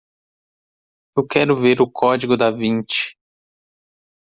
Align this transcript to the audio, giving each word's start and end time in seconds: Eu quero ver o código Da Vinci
Eu 1.15 1.27
quero 1.27 1.55
ver 1.55 1.79
o 1.79 1.87
código 1.87 2.35
Da 2.35 2.49
Vinci 2.49 3.15